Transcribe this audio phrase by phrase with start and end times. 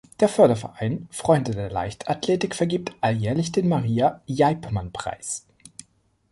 [0.19, 5.45] Der Förderverein „Freunde der Leichtathletik“ vergibt alljährlich den "Maria-Jeibmann-Preis".